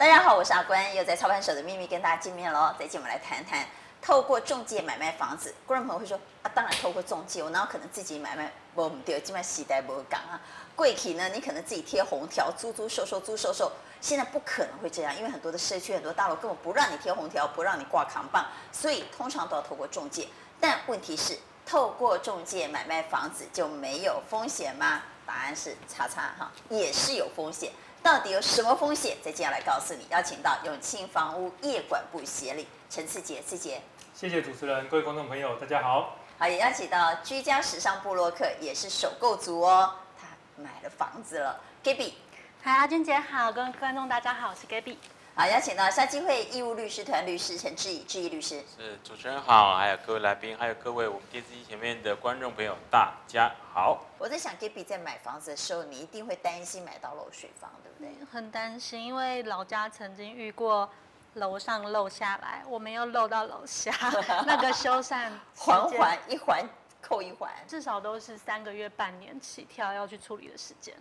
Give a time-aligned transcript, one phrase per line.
[0.00, 2.74] 大家好，我是阿关，又在操盘手的秘密跟大家见面喽。
[2.78, 3.66] 这期我们来谈谈
[4.00, 5.54] 透过中介买卖房子。
[5.66, 8.50] 观众朋友会说啊，当然透过中介，我哪有可能自己买卖？
[8.74, 10.40] 不，唔对，基本上时代不讲啊。
[10.74, 13.70] 贵体呢，你可能自己贴红条，租租售售，租售售。
[14.00, 20.26] 现在不可能会这样，因为很多的社区、很多大楼根本不让你贴红条，不让你挂扛棒，所以通常都要透过中介。
[20.58, 25.02] 但问题是，透过中介买卖房子就没有风险吗？
[25.26, 27.70] 答案是叉叉哈，也是有风险。
[28.02, 29.16] 到底有什么风险？
[29.22, 30.06] 再接下来告诉你。
[30.10, 33.80] 邀请到永庆房屋业管部协理陈次杰，次杰。
[34.14, 36.16] 谢谢主持人，各位观众朋友，大家好。
[36.38, 39.94] 好，也邀请到居家时尚部落客，也是首购族哦。
[40.18, 40.26] 他
[40.56, 42.14] 买了房子了，Gaby。
[42.62, 44.96] 嗨，阿君姐好，各位观众大家好，我是 Gaby。
[45.34, 48.62] 好，邀请到消基会义务律师团律师陈志毅，志毅律师。
[48.76, 54.04] 是主持人好，还有各位来宾，还有各位我们电视机前面的观众朋友，大家好。
[54.18, 58.26] 我在想，Gaby 在买房子的时候，你一定会担心买到漏水房，对不对？
[58.30, 60.90] 很担心，因为老家曾经遇过
[61.34, 63.92] 楼上漏下来，我们又漏到楼下，
[64.46, 66.68] 那个修缮环环一环
[67.00, 70.94] 扣一环，至少都是三个月、半年起跳要去处理的时间。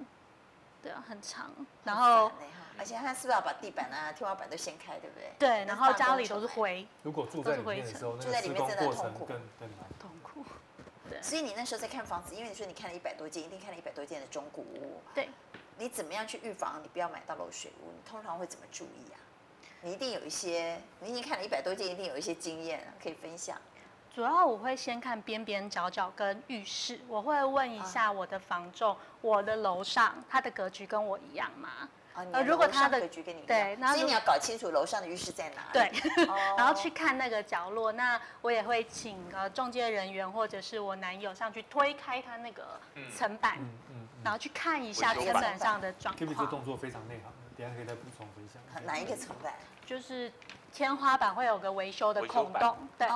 [0.82, 1.52] 对啊，很长。
[1.84, 2.32] 然后。
[2.80, 5.30] 而且他是不是要把地板啊、天花板都掀开，对不对？
[5.38, 6.88] 对，然后家里都是灰。
[7.04, 10.46] 如果住在里面的时候，住在里面真的很痛苦，更更痛苦。
[11.10, 11.22] 对。
[11.22, 15.02] 所以你那时候在看房子，因为你说你看了一百多间，一定看了一百多间的中古屋。
[15.14, 15.30] 对。
[15.78, 17.92] 你怎么样去预防你不要买到漏水屋？
[17.92, 19.20] 你通常会怎么注意啊？
[19.82, 23.58] 你一定有一些，你已经看了一百多间，一定有一些经验可以分享。
[24.14, 31.88] 主要我会先看边边角角跟浴室，我会问一下我的房仲，我的楼上它的格局跟我一样吗？
[32.32, 33.00] 呃，如果他的
[33.46, 35.70] 对，所以你要搞清楚楼上的浴室在哪里。
[35.74, 36.26] 对，
[36.58, 37.92] 然后去看那个角落。
[37.92, 42.80] 那我也会请呃中介人员或者是我男友上去推开他那个
[43.16, 46.30] 层板，嗯嗯，然后去看一下层板上的状况。
[46.30, 48.86] Kimi 这动作非常内行，等下可以再补充分享。
[48.86, 49.54] 哪一个层板？
[49.86, 50.32] 就是
[50.72, 53.08] 天花板会有个维修的孔洞，对。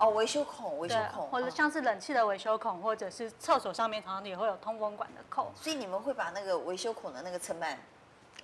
[0.00, 5.50] 哦，维修孔，维修孔，或者像是冷气的维修孔，或者是厕所上面常常也会有通风管的孔。
[5.56, 7.76] 所以你们会把那个维修孔的那个层板。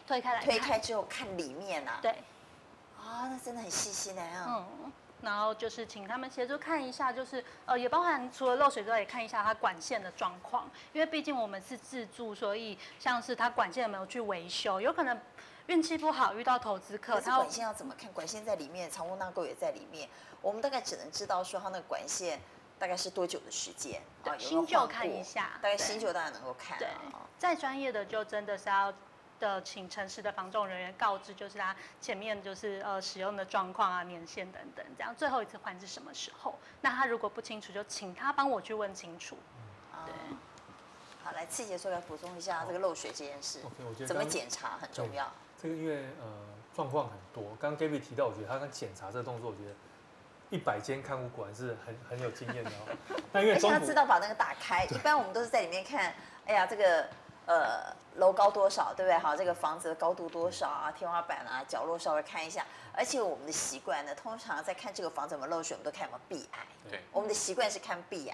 [0.06, 1.98] 推开来，推开之后看里面啊。
[2.02, 2.10] 对，
[2.98, 4.66] 啊，那真的很细心的啊。
[4.82, 4.92] 嗯，
[5.22, 15.18] 然后就是请他们协助看一下，就是呃，也包含除了漏水之外，也看一下它管线的状况，因为毕竟我们是自住，所以像是它管线有没有去维修，有可能
[15.68, 17.18] 运气不好遇到投资客。
[17.20, 18.12] 它管线要怎么看？
[18.12, 20.06] 管线在里面，藏污纳垢也在里面，
[20.42, 22.38] 我们大概只能知道说它那个管线
[22.78, 24.36] 大概是多久的时间啊？
[24.38, 26.78] 新旧看一下，大概新旧大家能够看。
[26.78, 26.88] 对，
[27.38, 28.92] 再专业的就真的是要。
[29.44, 36.58] 的，请诚实的房仲人员告知，就是他前面就是呃使用的状况啊、年限等等，这样最后一次换是什么时候？
[36.80, 39.36] 那他如果不清楚，就请他帮我去问清楚。
[40.06, 40.14] 对，
[41.22, 43.58] 好，来赐杰说要补充一下这个漏水这件事。
[43.64, 45.30] OK，我觉得怎么检查很重要。
[45.60, 46.26] 这个因为呃
[46.74, 49.74] 状况很多，刚刚 Gaby 提到，我觉得他刚检查这个动作，我觉得
[50.48, 52.96] 一百间看屋果然是很很有经验的哦。
[53.30, 56.14] 那因为他知道把那个打开， 一般我们都是在里面看，
[56.46, 57.06] 哎呀这个。
[57.46, 59.18] 呃，楼高多少，对不对？
[59.18, 60.90] 好，这个房子的高度多少啊？
[60.90, 62.64] 天花板啊，角落稍微看一下。
[62.92, 66.90] 而且我们的习惯呢，通常在看这个房子有没有漏水，我们都看有没有 BI。
[66.90, 68.32] 对，我们的习惯是看 BI。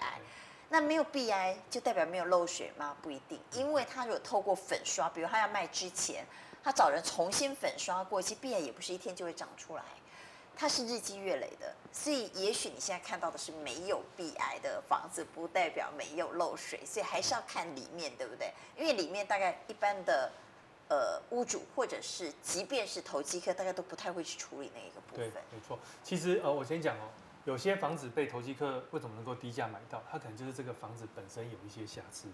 [0.69, 2.95] 那没有 BI 就代表没有漏水吗？
[3.01, 6.25] 不一定，因为他如果透过粉刷，比如他要卖之前，
[6.63, 9.83] 他找人重新粉刷过，其实 BI 也不是一天就会长出来。
[10.61, 18.53] 它是日积月累的，所以也许你现在看到的是没有壁癌的房子，不代表没有漏水，所以还是要看里面，对不对？
[18.77, 20.31] 因为里面大概一般的
[20.87, 25.31] 呃屋主或者是即便是投机客，大概都不太会去处理那一个部分。
[25.31, 25.79] 对，没错。
[26.03, 27.09] 其实呃，我先讲哦，
[27.45, 30.03] 有些房子被投机客为什么能够低价买到？
[30.11, 32.27] 他可能就是这个房子本身有一些瑕疵。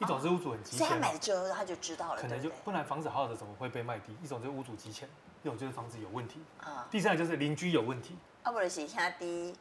[0.00, 4.14] 一种是屋主很急钱，他买了之后他就知道了，可能就不然房子好好的怎么会被卖低？
[4.22, 5.08] 一种就是屋主急钱，
[5.44, 6.88] 一种就是房子有问题啊。
[6.90, 9.54] 第三个就是邻居有问题，啊，或者是兄弟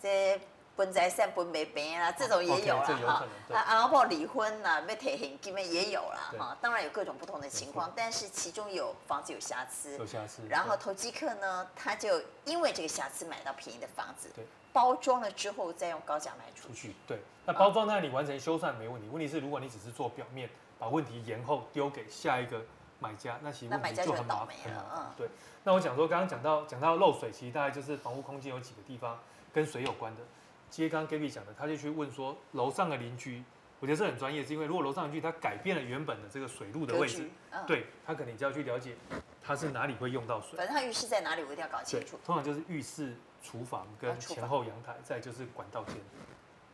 [0.00, 0.38] 这
[0.76, 3.26] 分财产分没平啦，这种也有啦哈。
[3.54, 6.56] 啊，然后离婚啦，要提现金也有啦哈。
[6.60, 10.42] 当然有各种不同的情况，但是其中有房子有瑕疵，有瑕疵。
[10.48, 14.30] 然后投机客呢，他就因为这个瑕疵买到便宜的房子。
[14.36, 14.44] 对。
[14.74, 16.94] 包装了之后再用高价卖出去。
[17.06, 19.06] 对，那包装那你完成修缮没问题。
[19.12, 20.48] 问题是如果你只是做表面，
[20.78, 22.58] 把问题延后丢给下一个
[23.02, 24.86] 买家，那其实问题就很麻烦了。
[24.96, 25.28] 嗯，对。
[25.64, 29.18] 那我讲说，刚刚讲到讲到漏水，其实大概就是房屋空间有几个地方
[29.52, 30.22] 跟水有关的。
[30.70, 33.42] 接刚刚 Gaby 讲的，他就去问说楼上的邻居，
[33.80, 37.28] 我觉得这很专业，是因为如果楼上邻居他改变了原本的这个水路的位置，
[37.66, 38.96] 对他可能就要去了解
[39.42, 40.56] 他是哪里会用到水。
[40.56, 42.18] 反正他浴室在哪里，我一定要搞清楚。
[42.24, 43.14] 通常就是浴室。
[43.44, 45.96] 厨房跟前后阳台，再就是管道间。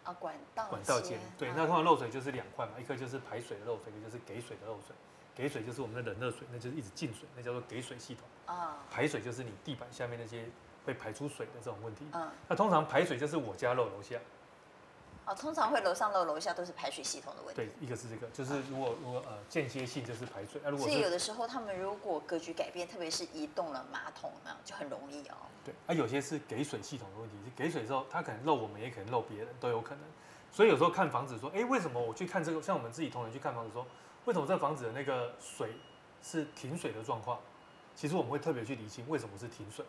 [0.04, 4.94] 啊，管道管道间，对，那通常漏水就是两块嘛，一个就是排水的漏水，一个就是给水的漏水。
[5.38, 8.24] 给水就是我们的冷热水，那就是一直进水，那叫做给水系统。
[8.52, 8.78] 啊。
[8.90, 10.46] 排水就是你地板下面那些
[10.84, 12.04] 会排出水的这种问题。
[12.12, 12.28] 嗯。
[12.48, 14.16] 那通常排水就是我家漏楼下。
[15.26, 17.60] 哦，通常会楼上漏楼下都是排水系统的问题。
[17.60, 25.36] 对，一个是这个，就是如果如果呃间歇性就是排水，啊，如果所以有的时候他们如果格局改变，特别是移动了马桶那样就很容易哦。
[25.64, 30.00] 对，啊，有些是给水系统的问题，是给水之后它可能漏我们，也可能漏别人，都有可能。
[30.50, 32.62] 所以有时候看房子说，哎，为什么我去看这个？
[32.62, 33.86] 像我们自己同仁去看房子说，
[34.28, 35.70] 为什么这房子的那个水
[36.22, 37.38] 是停水的状况？
[37.96, 39.82] 其实我们会特别去理清为什么是停水。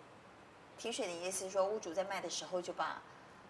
[0.77, 3.01] 停水的意思是说，屋主在卖的时候就把。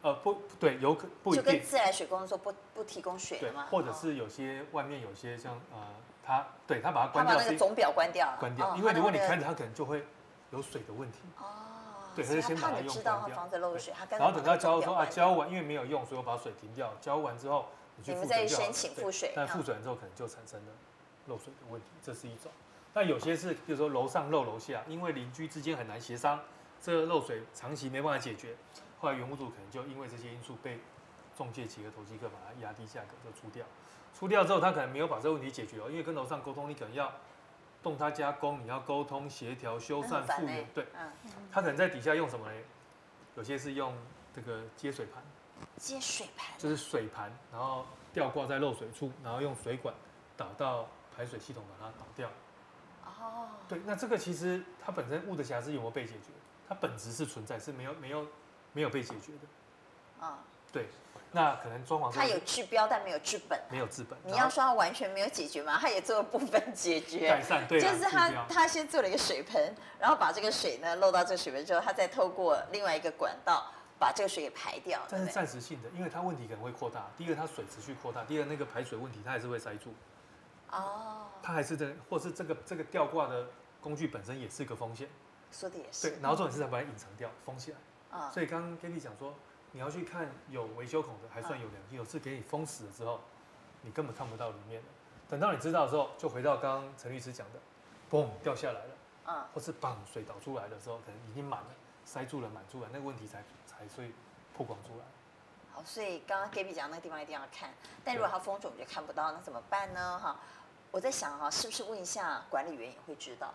[0.02, 1.46] 呃，不对，有可不一定。
[1.46, 3.68] 就跟自来水公司说不不提供水了吗？
[3.70, 5.78] 或者是有些外面有些像呃，
[6.26, 10.04] 他对他把它关掉，他把那个总表关掉，关掉，因为如果你开着，它可能就会
[10.50, 11.20] 有水的问题。
[11.38, 11.46] 哦，
[12.16, 13.36] 对，他就先把它用关掉。
[13.36, 16.92] 房子漏水，他然后等他交说啊，交完因为没有用，所以我把水停掉。
[17.00, 17.68] 交完之后，
[18.06, 19.32] 你们再申请复水。
[19.36, 20.72] 但复水完之后，可能就产生了
[21.28, 22.52] 漏水的问题，这是一种。
[22.94, 26.40] 那有些是，比如说楼上漏楼下，因为邻居之间很难协商，
[26.82, 28.56] 这个漏水长期没办法解决。
[29.00, 30.80] 后来原屋主可能就因为这些因素被
[31.38, 33.66] 中介几个投机客把它压低价格就出掉，
[34.14, 37.14] 出掉之后他可能没有把这个问题解决哦，因为跟楼上沟通，你可能要
[37.82, 40.88] 动他加工，你要沟通协调修缮复原，对，
[41.52, 42.60] 他可能在底下用什么呢？
[43.36, 43.96] 有些是用
[44.34, 45.24] 这个接水盘，
[45.78, 49.94] 接水盘就是水盘，然后吊挂在漏水处，然后用水管
[50.36, 52.30] 导到排水系统把它导掉。
[53.06, 56.32] 哦，对，那这个其实它本身物的瑕疵有没有被解决？
[56.68, 58.26] 它本质是存在，是没有没有。
[58.72, 60.38] 没有被解决的，啊，
[60.72, 60.88] 对，
[61.32, 64.16] 那可能装潢它有治标，但没有治本，没有治本。
[64.24, 65.76] 你要说它完全没有解决吗？
[65.82, 73.66] 它也做了部分解决，改善，对，就是它它先做了一个水盆，然后把这个水呢漏到这个水盆之后，它再透过另外一个管道
[74.00, 75.02] 把这个水给排掉。
[75.10, 77.08] 但是暂时性的，因为它问题可能会扩大。
[77.18, 79.94] 第一个，它水持续扩大；第二，那个排水问题它还是会塞住。
[80.72, 83.48] 哦，它还是这，或是这个这个吊挂的
[83.82, 85.10] 工具本身也是一个风险。
[85.52, 86.10] 说的也是。
[86.10, 87.78] 对，然后重点是它把它隐藏掉，封起来。
[88.32, 89.34] 所以刚刚 Gaby 讲说，
[89.72, 91.98] 你要去看有维修孔的，还算有良心。
[91.98, 93.20] 有次给你封死了之后，
[93.82, 94.88] 你根本看不到里面的。
[95.28, 97.60] 等到你知道的时候，就回到刚刚陈律师讲的，
[98.10, 98.96] 嘣掉下来了，
[99.28, 101.68] 嗯，或是嘣水倒出来的时候，可能已经满了，
[102.12, 104.12] 塞住了，满住了，那个问题才才所以
[104.58, 105.06] 曝光出来。
[105.72, 107.70] 好，所以刚刚 Gaby 讲那个地方一定要看，
[108.04, 110.20] 但如果它封住你就看不到，那怎么办呢？
[110.20, 110.40] 哈，
[110.90, 113.54] 我在想哈，是不是问一下管理员也会知道？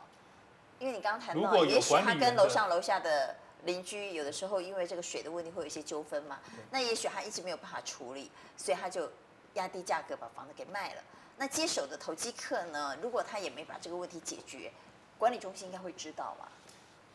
[0.79, 3.35] 因为你刚刚谈到，也许他跟楼上楼下的。
[3.65, 6.39] 邻居有的时候因为这个水的问题会有一些纠纷嘛，
[6.71, 9.11] 那也许他一直没有办法处理，所以他就
[9.55, 11.03] 压低价格把房子给卖了。
[11.39, 14.71] 那接手的投机客呢，如果他也没把这个问题解决，
[15.17, 16.53] 管理中心应该会知道吧？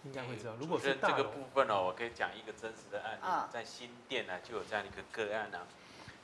[0.04, 0.54] 应该会知道。
[0.60, 5.60] 如果是这个部分哦，我可以讲一个真实的案例，在新店呢就有这样一个个案呢，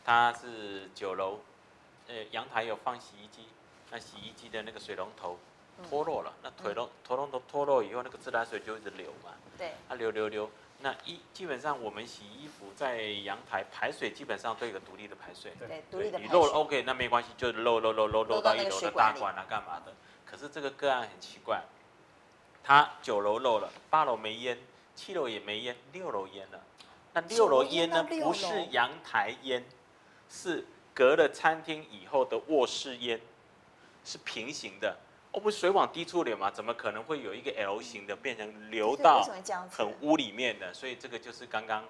[0.04, 1.40] 他是九楼，
[2.08, 3.48] 呃，阳台有放洗衣机，
[3.92, 5.38] 那洗衣机的那个水龙头
[5.90, 9.32] 脱落了，那腿龙头龙头脱落以后，那个自来水就一直流嘛。
[9.58, 10.50] 对，它流流流，
[10.80, 15.54] 那一基本上我们洗衣服在阳台排水，基本上都有个独立的排水。
[15.60, 16.28] 对，独立的排水。
[16.28, 19.94] 你漏了 OK，那没关系，就漏漏漏漏漏到一楼的大管啊，干嘛的？
[20.26, 21.64] 可是这个个案很奇怪，
[22.66, 24.58] 它九楼漏了，八楼没烟，
[24.96, 26.60] 七楼也没烟，六楼烟了。
[27.14, 28.04] 那六楼烟呢？
[28.04, 29.64] 不是阳台烟，
[30.28, 33.22] 是隔了餐厅以后的卧室烟，
[34.04, 34.98] 是平行的。
[35.32, 36.50] 哦不是水往低处流嘛？
[36.50, 39.22] 怎么可能会有一个 L 型的变成流到
[39.70, 40.74] 很屋里面的？
[40.74, 41.84] 所以这个就是刚刚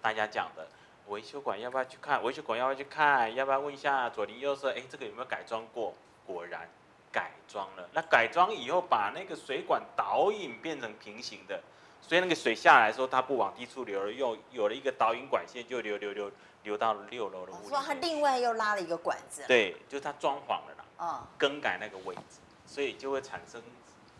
[0.00, 0.66] 大家讲的
[1.08, 2.24] 维修管要不要去看？
[2.24, 3.34] 维修管要不要去看？
[3.34, 4.70] 要不要问一下左邻右舍？
[4.70, 5.92] 哎，这个有没有改装过？
[6.26, 6.66] 果然
[7.14, 7.88] 改装了。
[7.92, 11.62] 那改装以后把那个水管导引变成平行的，
[12.02, 16.32] 所以那个水下来的时候它不往低处流了，又有了一个导引管线，就流流流
[16.64, 17.68] 流到了六楼的屋里。
[17.68, 19.44] 说他另外又拉了一个管子。
[19.46, 20.84] 对，就是他装潢了啦。
[20.98, 21.26] 嗯。
[21.38, 22.40] 更改那个位置。
[22.66, 23.62] 所以就会产生，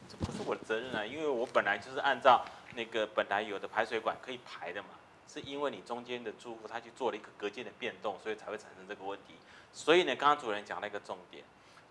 [0.09, 4.91] 这不是我的责任啊，因为我本来就是按照那个本来有的排水管可以排的嘛，
[5.27, 9.35] 是因为你中间的住户他去做了一个隔间的变动，所以才会产生这个问题。
[9.73, 11.43] 所以呢，刚刚主任讲了一个重点，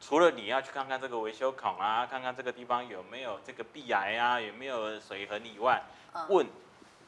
[0.06, 5.82] 除了你要去看看这个维修孔啊，看看这个地方有没有这个壁癌啊，有没有水痕以外，
[6.28, 6.46] 问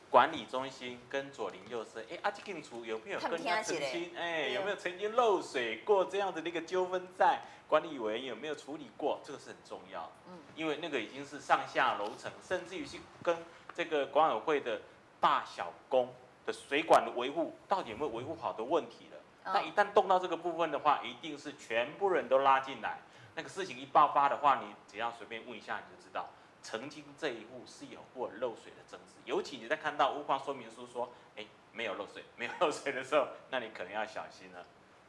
[0.09, 4.15] 管理中心跟左邻右舍，哎，阿基金厨有没有跟人家澄清？
[4.15, 7.41] 哎，有没有曾经漏水过这样的那个纠纷在？
[7.67, 9.19] 管理委员有没有处理过？
[9.25, 13.35] 这个是很重要的，嗯，因为那个已经是上下楼层，甚至于是跟
[13.75, 14.79] 这个管委会的
[15.19, 16.13] 大小工
[16.45, 19.14] 的水管的维护到底有没有维护好的问题了。
[19.45, 22.99] 那一旦动到这个部分的话，一定是全部人都拉进来。
[23.35, 26.27] 那个事情一爆发的话，你只要随便问一下，你就知道
[26.63, 29.13] 曾经这一户是有过漏水的争执。
[29.25, 34.65] 尤其你在看到屋况说明书说，哎，没有漏水，没有漏水的时候，那你可能要小心了。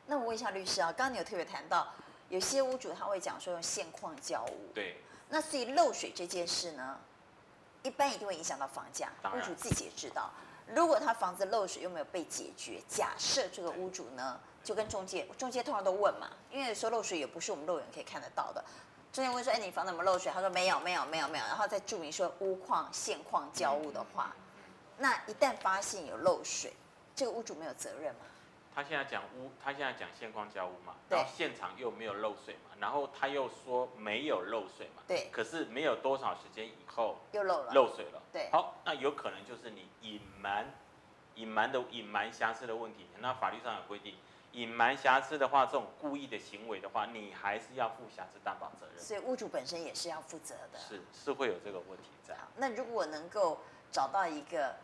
[0.06, 1.88] 那我问一下律师啊，刚刚你有特别谈到。
[2.28, 4.72] 有些屋主他会讲说用现况交屋。
[4.74, 4.96] 对。
[5.28, 6.98] 那所以漏水这件事呢，
[7.84, 9.08] 一般一定会影响到房价。
[9.32, 10.32] 屋主自己也知道，
[10.74, 18.64] 如果他房子漏水又没有被解决，假设这个屋主呢，就跟中介，中介通常都问嘛，因为说漏水也不是我们肉眼可以看得到的。
[19.12, 24.34] 中介问说：“哎，你房子有没有漏水？”他说：“没有，没有，没有，没有。”然后再注明说屋况现况交屋的话，
[24.98, 26.74] 那一旦发现有漏水，
[27.14, 28.20] 这个屋主没有责任吗？
[28.76, 40.70] 他现在讲屋，他现在讲现况交屋嘛，然后现场又没有漏水嘛，然后他又说没有漏水嘛，对，可是没有多少时间以后又漏了，漏水了，对，好，那有可能就是你隐瞒、
[41.36, 43.06] 隐瞒的隐瞒瑕疵的问题。
[43.18, 44.14] 那法律上有规定，
[44.52, 49.02] 隐瞒瑕疵的话，这种故意的行为的话，你还是要负瑕疵担保责任。
[49.02, 52.36] 所以屋主本身也是要负责的，是是会有这个问题在。
[52.58, 53.58] 那如果能够
[53.90, 54.76] 找到一个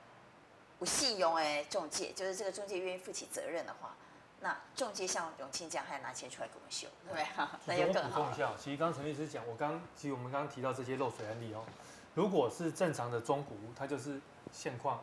[0.83, 3.95] 不信用哎中介，就是这个中介愿意负起责任的话。
[4.41, 7.23] 那中介像永庆这样，还拿钱出来给我们修，对不对？
[7.37, 8.19] 哈，那就更好。
[8.19, 11.63] 补充一下，其实刚刚陈律师讲，我刚其实我们刚刚提到这些漏水案例哦，
[12.15, 14.21] 如果是正常的中古屋，它就是
[14.51, 15.01] 现况，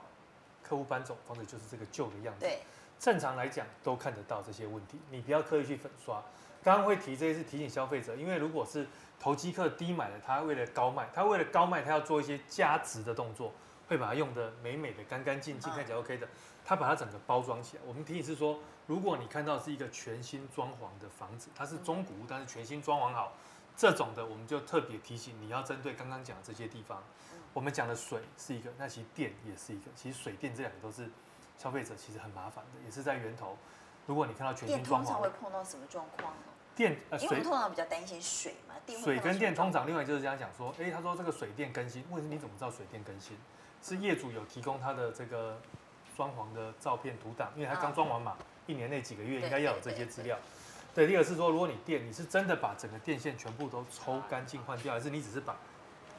[0.62, 2.42] 客户搬走，房子就是这个旧的样子。
[2.42, 2.60] 对。
[3.00, 6.22] 正常来讲都看得到这些问题，你不要刻意去粉刷。
[6.62, 8.86] 刚刚会提这些是提醒消费者，因为如果是
[9.18, 13.54] 投机客低买的，他为了高卖，他为了高卖，他要做一些加值的动作，
[13.90, 16.28] 会把它用得美美的、干干净净，看起来 OK 的。
[16.64, 17.84] 他把它整个包装起来。
[17.86, 23.34] 我们提醒是说，如果你看到是一个全新装潢的房子，它是中古屋，但是全新装潢好，
[23.76, 27.04] 这种的我们就特别提醒你要针对刚刚讲的这些地方。
[27.52, 29.90] 我们讲的水是一个，那其实电也是一个。
[29.96, 31.10] 其实水电这两个都是
[31.58, 33.58] 消费者其实很麻烦的，也是在源头。
[34.06, 36.42] 如果你看到全新装潢，电通常会碰到什么状况呢？
[36.80, 38.76] 电呃水，因为通常比较担心水嘛。
[38.86, 43.38] 电水跟电通常另外就是这样讲说，哎，他说这个水电更新，问题是你怎么知道水电更新？
[43.84, 45.60] 是业主有提供他的这个。
[46.18, 48.36] 装潢的照片图档，因为他刚装完嘛，
[48.68, 50.38] 一年内几个月应该要有这些资料。
[50.94, 55.56] 对，第二是说，如果你电，你是真的把整个电线全部都抽干净换掉，还是你只是把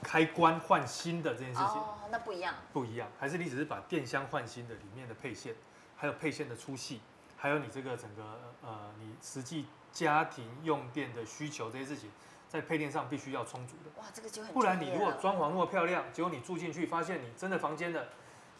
[0.02, 1.66] 开关换新的这件事情？
[1.66, 2.54] 哦，那不一样。
[2.72, 5.54] 不一样，还是你只是把电箱换新的里面的配线，
[5.98, 7.02] 还有配线的粗细，
[7.36, 8.22] 还有你这个整个
[8.62, 12.10] 呃，你实际家庭用电的需求这些事情，
[12.48, 14.00] 在配电上必须要充足的。
[14.00, 14.52] 哇，这个就很。
[14.52, 18.08] 不然你如果装潢那么漂亮，结果你住进去发现你真的房间的。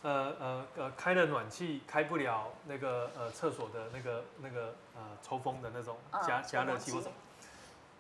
[0.03, 7.13] 呃呃呃，开了暖气开不了那个呃厕所的那个那个呃抽风的那种加加热器或什么，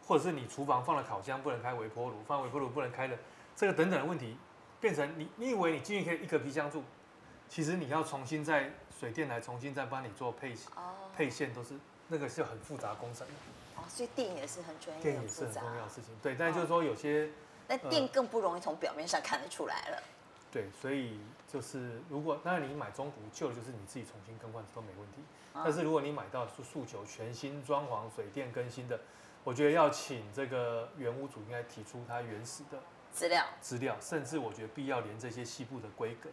[0.07, 3.19] 或者是你厨房放了烤箱不能开微波炉，放微波炉不能开的
[3.55, 4.35] 这个等等的问题，
[4.81, 6.83] 变成你你以为你进去可以一个皮箱住，
[7.51, 10.55] 其实你要重新在水电来重新再帮你做配
[11.15, 11.75] 配线，都是
[12.11, 13.33] 那个是很复杂工程的。
[13.77, 16.15] 哦，所以电也是很专业，电也是很重要的事情。
[16.23, 17.31] 对，但是就是说有些，
[17.67, 20.03] 那电更不容易从表面上看得出来了。
[20.53, 25.23] 对，所以就是如果当然你买中古旧的，就是你自己重新更换都没问题。
[25.53, 28.99] 但是如果你买到是诉求全新装潢、水电更新的，
[29.43, 32.79] 我觉得要请这个原屋主应该提出他原始的
[33.13, 36.29] 资料资料，甚至我觉得必要连这些细部的规格、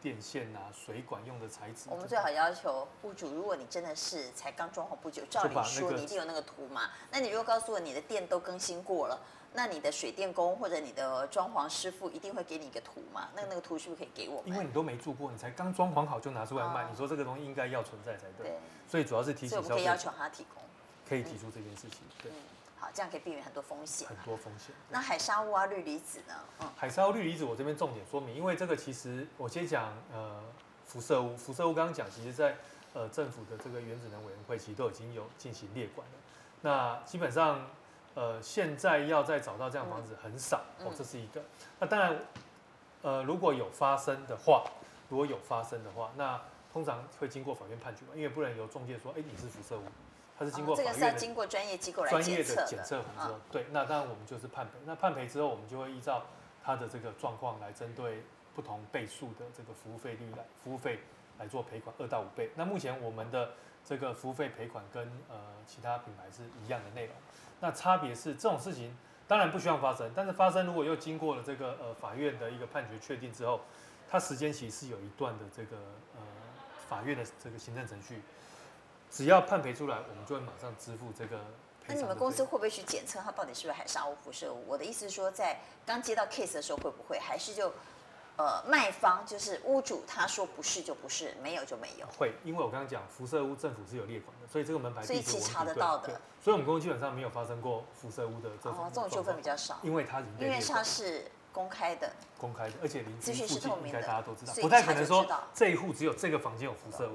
[0.00, 1.88] 电线啊、水管用的材质。
[1.90, 6.90] 我们最好要求屋主，如果你真的是才刚装潢不久，照理说你一定有那个图嘛。
[7.10, 9.20] 那你如果告诉我你的电都更新过了。
[9.54, 13.30] 那你的水电工或者你的装潢师傅一定会给你一个图嘛？
[13.34, 14.50] 那那个图是不是可以给我们？
[14.50, 18.50] 因为你都没住过，你才刚装潢好就拿出来卖，哦、你说这个东西应该要存在才对。
[18.50, 18.58] 对。
[18.86, 19.68] 所以主要是提醒消费者。
[19.68, 20.62] 所以我们可以要求他提供。
[21.08, 22.00] 可以提出这件事情。
[22.22, 22.30] 对。
[22.78, 24.08] 嗯，好，这样可以避免很多风险。
[24.08, 24.74] 很多风险。
[24.88, 26.34] 那海砂屋啊、氯离子呢？
[26.60, 26.68] 嗯。
[26.76, 30.42] 海砂屋、氯离子，我这边重点说明，因为这个其实我先讲呃
[30.84, 32.56] 辐射屋，辐射屋刚刚讲，其实在
[32.94, 36.14] 呃政府的这个原子能委员会其实都已经有进行列管了。
[36.62, 37.66] 那基本上。
[38.14, 41.40] 呃，现在要再找到这样房子很少哦，这是一个。
[41.78, 42.18] 那当然，
[43.02, 44.64] 呃，如果有发生的话，
[45.08, 46.40] 如果有发生的话，那
[46.72, 49.82] 通常会经过法院判决嘛，因为不能由中介说，哎，你是辐射屋，
[50.38, 52.34] 它是经过这个是要经过专业机构来检测的。
[52.34, 54.72] 专业的检测之后，对，那当然我们就是判赔。
[54.86, 56.22] 那判赔之后，我们就会依照
[56.62, 58.22] 它的这个状况来针对
[58.54, 61.00] 不同倍数的这个服务费率来服务费
[61.38, 62.50] 来做赔款，二到五倍。
[62.54, 63.50] 那目前我们的
[63.84, 67.14] 这个服务费赔款跟呃其他品牌是一样的内容。
[67.60, 73.60] 那差别是这种事情当然不希望发生，但是发生如果又经过了这个呃法院的一个判决确定之后，
[74.08, 75.76] 它时间其实是有一段的这个
[76.14, 76.22] 呃
[76.88, 78.22] 法院的这个行政程序，
[79.10, 81.38] 只要判赔出来，我们就会马上支付这个。
[81.86, 84.64] 那你们公司会不会去检测它到底是不是海沙屋、辐射物？
[84.66, 87.72] 我的意思是说，在刚接到 case 的时候会不会，还是就？
[88.36, 92.06] 呃，卖方就是屋主，他说不是就不是，没有就没有。
[92.16, 95.02] 会，因为我刚刚讲辐射屋政府是有列管的，所以这个门牌。
[95.02, 96.20] 所以其实查得到的。
[96.40, 98.78] 所以我们公司基本上没有发生过辐射屋的这种。
[98.78, 99.80] 哦，这种纠纷比较少。
[99.82, 102.12] 因为它因为它是公开的。
[102.38, 107.10] 公开的，而且邻居附近应该大家都知道，不太可能说这一户只有这个房间有辐射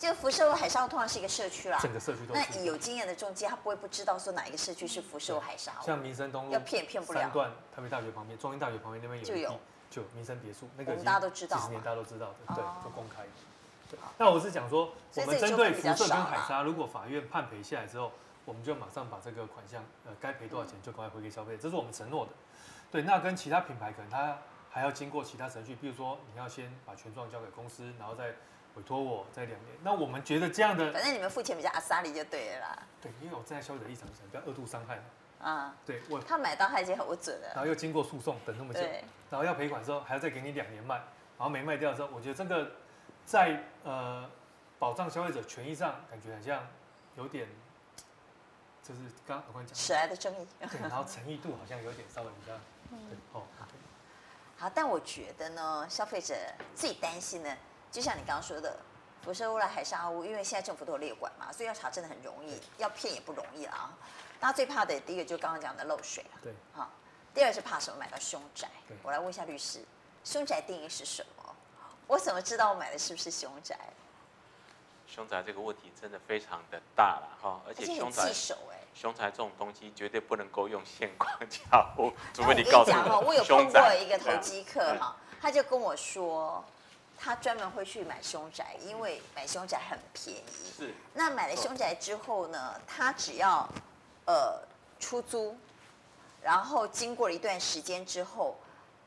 [0.00, 0.12] 屋。
[0.12, 2.40] 就福寿海沙屋通常是一个社区啦，整个社区都是。
[2.40, 5.72] 那有经验的中介，他不会不知道说哪一个社区是福寿海沙。
[5.82, 7.20] 像民生东路，要骗也骗不了。
[7.20, 13.98] 三段台北大学旁边，中英大学旁边那边有就有就民生别墅，那个大家都知道，几十年大家都知道的，对，就公开的。
[14.16, 18.10] 那我是讲说，我们针对福寿跟海沙，如果法院判赔下来之后，
[18.44, 22.32] 我们就马上把这个款项，呃，该赔多少钱就赶快回给消费者，这是我们承诺的。
[22.90, 24.38] 对，那跟其他品牌可能他
[24.70, 28.34] 还要经过其他程序，比如说你要先把权状交给公司，然后再。
[28.76, 32.78] 委托我在两年，那我们觉得这样的，反正你们付钱比较阿莎力就对了啦。
[33.02, 35.02] 对，因为我站在消费者立场想，不要二度伤害嘛。
[35.40, 38.80] 啊，对，我他买到他已经很不准了，然后又经过诉讼等那么久，
[39.30, 42.70] 然后要赔款之后还要再给你两年卖，然后没卖掉之后，我觉得这个
[43.24, 44.28] 在呃
[44.78, 46.66] 保障消费者权益上感觉好像
[47.16, 47.48] 有点，
[48.82, 52.52] 就是刚刚我跟你讲迟来的正义，对，然后诚意度好像有点稍微比较，
[52.92, 52.98] 嗯，
[53.32, 53.42] 哦，
[54.58, 56.34] 好，但我觉得呢，消费者
[56.76, 57.56] 最担心的。
[57.90, 58.76] 就像你刚刚说的，
[59.22, 63.92] 辐射污染、海沙污，因为现在政府都有列管嘛，所以要查真的很容易，要骗也不容易啊。
[64.38, 66.88] 大家最怕的第一个就是刚刚讲的漏水了，对，好。
[67.34, 67.98] 第二是怕什么？
[67.98, 68.68] 买到凶宅。
[69.02, 69.84] 我来问一下律师，
[70.24, 71.54] 凶宅定义是什么？
[72.06, 73.78] 我怎么知道我买的是不是凶宅？
[75.06, 81.60] 凶宅这个问题真的非常的大了哈，而且凶宅，哎，凶宅这种东西绝对不能够用现况交
[81.98, 86.64] 屋，除非你告诉我，我有碰过一个投机客哈，他就跟我说。
[87.22, 90.72] 他专门会去买凶宅，因为买凶宅很便宜。
[90.74, 90.94] 是。
[91.12, 93.68] 那买了凶宅之后呢，他只要
[94.24, 94.62] 呃
[94.98, 95.54] 出租，
[96.40, 98.56] 然后经过了一段时间之后，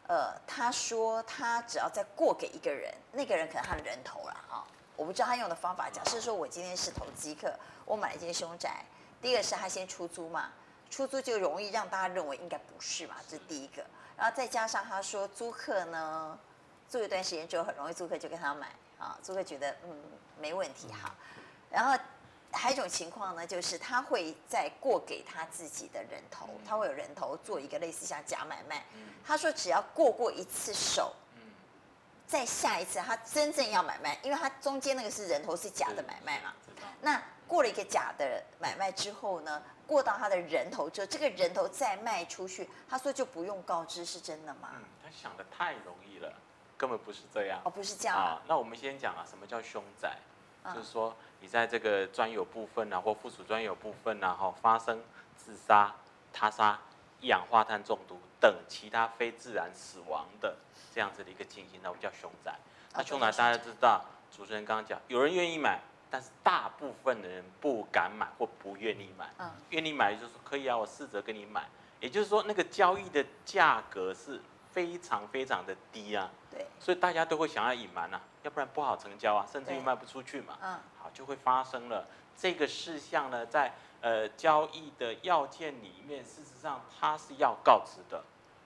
[0.08, 4.64] 呃，他说他只要再过给一个人，那个人可能他的人头了啊，
[4.96, 5.90] 我不知道他用的方法。
[5.90, 7.52] 假设说我今天是投机客，
[7.84, 8.86] 我买了一间凶宅，
[9.20, 10.52] 第一个是他先出租嘛，
[10.88, 13.84] 出租就容易让大家认为应该不是嘛，这是第一个。
[14.16, 16.38] 然后再加上他说租客呢。
[16.90, 18.68] 住一段时间之后，很容易租客就跟他买
[19.00, 20.02] 啊，租客觉得嗯
[20.40, 21.14] 没问题哈。
[21.72, 21.98] 然后
[22.52, 28.86] 还有一种情况呢，就是他会再过给他自己的人头，他会有人头做一个类似像假买卖。
[29.26, 31.12] 他说只要过过一次手，
[32.28, 36.54] 再下一次他真正要买卖，因为他中间那个是人头是假的买卖嘛。
[37.02, 44.70] 那过了一个假的买卖之后呢，过到他的人头之后，这个人头再卖出去，他说就不用告知，是真的吗？
[44.76, 46.32] 嗯，他想的太容易了。
[46.84, 48.42] 根本不是这样哦，不是这样啊。
[48.46, 50.18] 那我们先讲啊，什么叫凶宅？
[50.76, 55.02] 就是说你在这个专有部分啊，或附属专有部分啊，哈，发生
[55.38, 55.96] 自杀、
[56.34, 56.78] 他杀、
[57.22, 60.58] 一氧化碳中毒等其他非自然死亡的
[60.94, 62.54] 这样子的一个情形，那我们叫凶宅。
[62.94, 69.30] 那凶宅大家知道，主持人刚刚讲，有人愿意买，但是大部分的人不敢买或不愿意买。
[69.38, 71.66] 嗯，愿意买就是说可以啊，我试着跟你买。
[72.02, 74.42] 也就是说，那个交易的价格是。
[74.74, 80.58] 非常非常的低啊，对，所以大家都会想要隐瞒啊，要不然不好成交啊，甚至于卖不出去嘛。
[80.64, 88.24] 嗯，好，就会发生了这个事项呢，在呃交易的要件里面，事实上它是要告知的。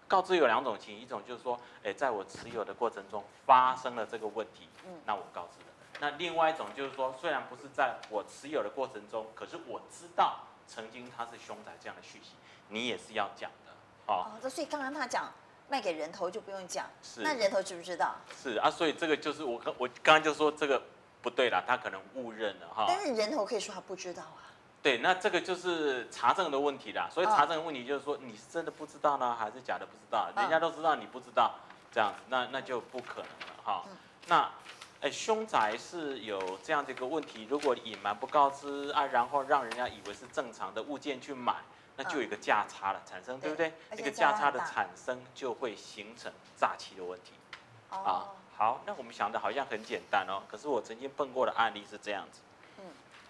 [0.08, 5.66] 告知有两种情形，一种就是说，哎，在我持有的过程中发生了这个问题，嗯，那我告知的。
[6.00, 12.36] 那另外一种就是说，虽然不是在我持有的过程中，可是我知道曾经它是凶宅这样的讯息，
[12.70, 13.74] 你也是要讲的。
[14.06, 15.30] 哦，哦，所以刚刚他讲。
[15.70, 18.16] 卖给人头就不用讲，是那人头知不知道？
[18.42, 20.82] 是啊，所以这个就是我刚我刚刚就说这个
[21.22, 22.86] 不对了，他可能误认了哈。
[22.88, 24.48] 但是人头可以说他不知道啊。
[24.82, 27.10] 对，那这个就是查证的问题啦。
[27.12, 30.30] 所以查证的问题就是说，你是真的不知道呢，还是假的不知道？
[30.38, 31.56] 人家都知道你不知道，
[31.92, 33.84] 这样子，那那就不可能了哈。
[34.28, 34.50] 那
[35.02, 41.56] 哎，凶宅是有这样的一个问题，如果隐瞒不告知啊，然后让人家以为是正常的物件去买。
[41.98, 43.74] 那就有一个价差了产生，对不对？
[43.96, 47.34] 这个价差的产生就会形成诈欺的问题。
[47.90, 52.42] 啊，好，那我们想的好像很简单哦，可是我曾经碰过的案例是这样子。
[52.78, 52.84] 嗯，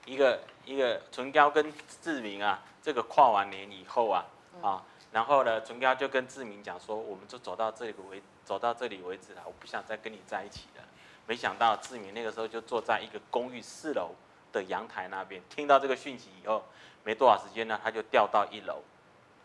[0.05, 4.25] 一个一个唇膏跟志明啊，这个跨完年以后啊，
[4.61, 10.83] 啊，然后呢，唇膏就跟志明讲说，我们就走到这里为走到这里为止了，我不想再跟你在一起了。
[11.25, 14.11] 没想到志明那个时候就坐在一个公寓四楼
[14.57, 16.63] 的阳台那边，听到这个讯息以后。
[17.03, 18.81] 没多少时间呢，他就掉到一楼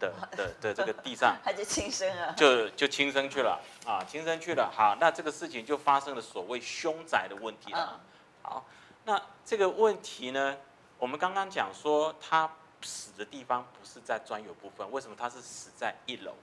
[0.00, 4.68] 的 的的这个地上，他就轻生了，就就轻生去了啊，轻生去了。
[4.74, 8.00] 好，那这个事情就发生了所谓凶宅的问题了。
[8.42, 8.66] 好，
[9.04, 10.56] 那这个问题呢，
[10.98, 12.50] 我们刚刚讲说他
[12.82, 16.34] 死的地方不是在专有部分，为什么他是死在一楼？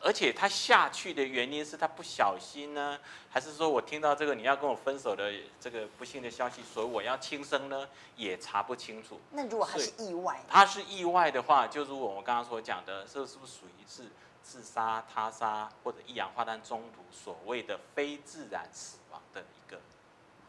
[0.00, 7.86] 而且他下去的原因是他不小心呢，还是说我听到这个你要跟我分手的这个不幸的消息，所以我要轻生呢？
[8.16, 9.20] 也查不清楚。
[9.30, 14.08] 那如果他是意外，他是意外的话，就如我们刚刚所讲的，这是不是属于是
[14.42, 19.78] 自杀、他杀或者一氧化碳中毒，所谓的非自然死亡的一个？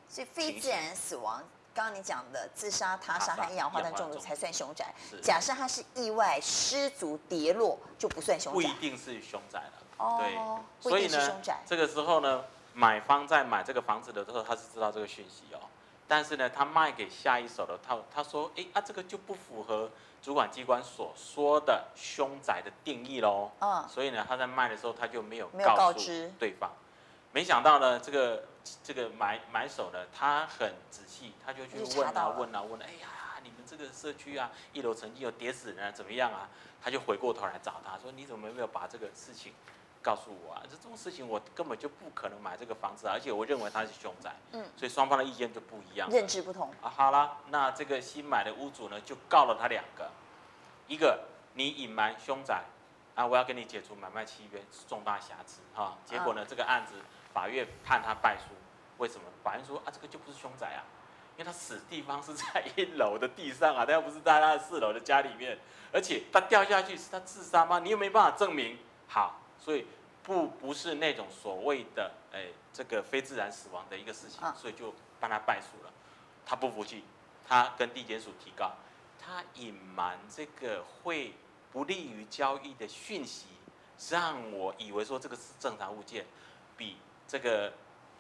[0.08, 4.94] 所以非自然死亡，刚刚你讲的自杀、他杀和一氧化碳中毒才算凶宅。
[5.22, 8.56] 假设他是意外失足跌落，就不算凶宅。
[8.56, 9.74] 不一定是凶宅了。
[9.98, 15.60] 哦，对，所以呢，这个时候呢，买方在买这个房子的时候，他是知道这个讯息哦。
[16.08, 19.90] 但是呢，他卖给下一手的他他说，哎啊，这个就不符合
[20.22, 23.52] 主管机关所说的凶宅的定义喽。
[23.60, 26.72] 嗯，所以呢，他在卖的时候他就没有告知对方。
[27.32, 28.44] 没想到呢，这个
[28.84, 33.08] 这个买买手呢，他很仔细，他就去问啊问啊问，哎呀，
[33.44, 36.50] 你们这个社区啊，一楼曾经有跌死人啊，怎么样啊？
[36.82, 39.54] 他就回过头来找他说，你怎么没有把这个事情
[40.02, 40.64] 告诉我啊？
[40.64, 44.36] 这这种事情我根本就不可能买这个房子啊，而且我认为他是凶宅。
[44.54, 46.90] 嗯，所以双方的意见就不一样，认知不同啊。
[46.90, 50.10] 好啦，那这个新买的屋主呢，就告了他两个，
[50.88, 52.64] 一个你隐瞒凶宅
[53.14, 55.96] 啊，我要跟你解除买卖契约重大瑕疵哈。
[56.06, 56.96] 结果呢，这个案子。
[57.40, 58.54] 法院判他败诉，
[58.98, 59.22] 为什么？
[59.42, 60.84] 法院说啊，这个就不是凶宅啊，
[61.38, 65.58] 因为他死地方是在一楼的地上啊，他又不是在他的四楼的家里面，
[65.94, 67.80] 而且他掉下去是他自杀吗？
[67.80, 68.78] 你又没办法证明。
[69.08, 69.88] 好，所以
[70.22, 75.94] 不不是那种所谓的哎这个非自然死亡的一个事情，所以就帮他败诉了。
[76.46, 77.06] 他不服气，
[77.48, 78.74] 他跟地检署提告，
[79.18, 81.34] 他隐瞒这个会
[81.72, 83.46] 不利于交易的讯息，
[84.10, 86.26] 让我以为说这个是正常物件，
[86.76, 86.98] 比。
[87.30, 87.72] 这个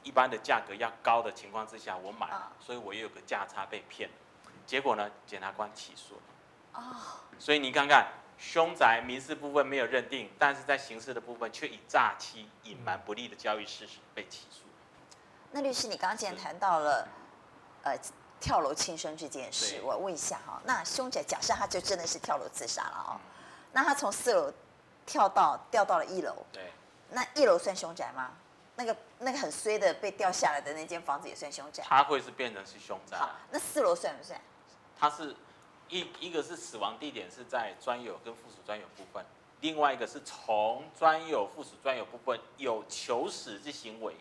[0.04, 4.08] 一般的价格要高的情况之下，我买了，所以我也有个价差被骗，
[4.67, 6.22] 结果呢，检察官起诉了。
[6.80, 14.62] 啊，所以你看看，凶宅民事部分没有认定，但是在刑事的部分却以诈欺、隐瞒不利的交易事实被起诉。
[15.52, 17.08] 那律师，你刚刚既然谈到了，
[17.82, 17.98] 呃，
[18.39, 23.19] 跳楼轻生这件事，我问一下哈，那凶宅假设他就真的是跳楼自杀了啊、哦，
[23.74, 24.54] 那他从四楼
[25.08, 26.72] 跳到掉到了一楼，对，
[27.10, 28.30] 那一楼算凶宅吗？
[28.80, 33.18] 那个那个很衰的被掉下来的那间房子也算凶宅，它会是变成是凶宅。
[33.18, 34.39] 好，那四楼算不算？
[34.98, 35.36] 它是
[35.89, 39.26] 一一个是死亡地点是在专有跟附属专有部分，
[39.60, 44.15] 另外一个是从专有附属专有部分有求死之行为，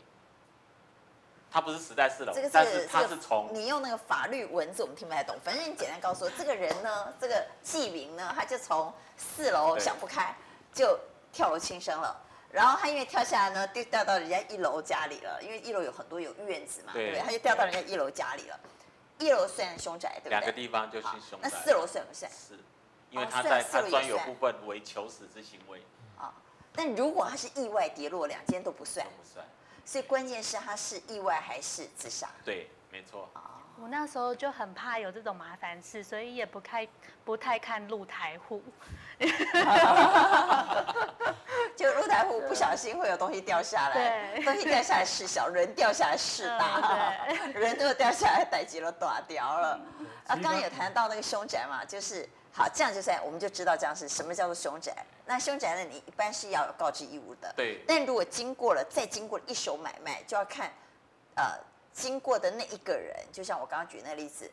[1.53, 10.35] 他不是死在四楼，这个是但是他是从、这个、你用那个法律文字我们听不太懂，反正你简单告诉我，这个人呢，这个纪明呢，他就从四楼想不开
[10.73, 10.99] 就
[11.33, 12.25] 跳楼轻生了。
[12.51, 15.39] 然后他因为跳下来呢，就掉到人家一楼家里了。
[15.43, 17.25] 因为一楼有很多有院子嘛，对，对不对？
[17.25, 18.59] 他就掉到人家一楼家里了。
[19.19, 20.31] 一楼算凶宅，对不对？
[20.31, 21.43] 两个地方就是凶宅。
[21.43, 22.31] 那四楼算不算？
[22.31, 22.59] 是，
[23.11, 25.83] 因为他在他专有部分为求死之行为。
[26.17, 26.33] 啊，
[26.73, 29.05] 但如果他是意外跌落，两间都不算。
[29.05, 29.45] 都不算。
[29.85, 32.29] 所以关键是他是意外还是自杀？
[32.45, 33.29] 对，没错。
[33.81, 36.87] 我那时候就很怕有这种麻烦事，所以也不太
[37.25, 38.63] 不太看露台户。
[41.77, 47.15] 就露台户不小心会有东西掉下来，东西掉下来事小，人掉下来事大。
[47.55, 49.81] 人如果掉下来，逮急了断掉了。
[50.27, 54.93] 啊，刚刚有谈到那个凶宅嘛，就是好，这样就算我们就知道这样是什么叫做凶宅。
[55.25, 57.53] 那凶宅呢，你一般是要有告知义务的。
[57.57, 57.81] 对。
[57.87, 60.71] 但如果经过了，再经过一手买卖，就要看，
[61.37, 61.45] 呃。
[61.99, 64.49] 经过的那一个人，就像我刚刚举那个例子，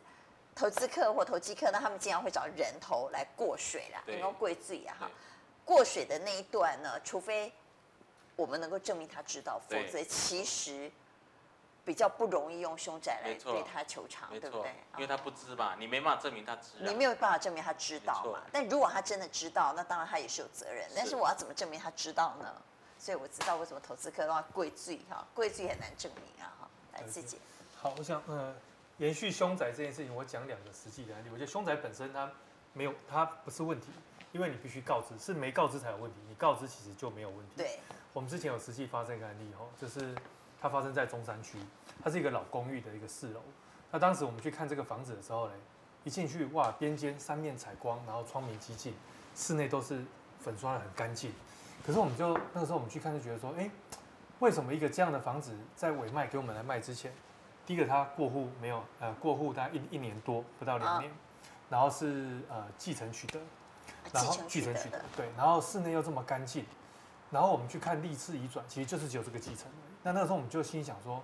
[0.56, 5.12] 投资客或投机客，呢他们经常会找人头来过水啦，能够过罪啊哈。
[5.64, 7.54] 过水的那一段呢，除非
[8.36, 10.92] 我们能够证明他知道，否则其实
[11.84, 14.76] 比较不容易用凶宅来对他求偿，对不对？
[14.96, 16.72] 因为他不知嘛，你没办法证明他知。
[16.80, 18.42] 你没有办法证明他知道嘛？
[18.52, 20.88] 但如果他真的知道，那当然他也是有责任。
[20.96, 22.62] 但是我要怎么证明他知道呢？
[22.98, 26.50] 所以我知道为什么投资客的话贵罪哈，贵罪很难证明啊
[26.96, 27.04] 哈。
[27.08, 27.38] 自己
[27.78, 28.54] 好，我想呃，
[28.98, 31.30] 延续凶宅这件事情，我讲两个实际的案例。
[31.32, 32.32] 我觉得凶宅本身它
[32.74, 33.88] 没有，它不是问题，
[34.32, 36.18] 因为你必须告知，是没告知才有问题。
[36.28, 37.54] 你告知其实就没有问题。
[37.58, 37.80] 对，
[38.12, 40.16] 我们之前有实际发生一个案例哦，就是
[40.60, 41.60] 它发生在中山区，
[42.04, 43.42] 它是一个老公寓的一个四楼。
[43.92, 45.54] 那当时我们去看这个房子的时候呢，
[46.04, 48.94] 一进去哇，边间三面采光，然后窗明几净，
[49.36, 50.04] 室内都是
[50.40, 51.32] 粉刷的很干净。
[51.86, 53.70] 可是我们就那个时候我们去看就觉得说，哎。
[54.40, 57.12] 为什么一个这样的房子在委卖给我们来卖之前，
[57.66, 61.12] 第一个它过户没有，呃，过户大概一一年多不到两年，
[61.70, 63.40] 然后是呃继承取得，
[64.12, 66.66] 然后继承取得，对，然后室内又这么干净，
[67.32, 69.68] 然后我们去看历次移转，其实就是只有这个继承。
[70.04, 71.24] 那那个时候我们就心想说，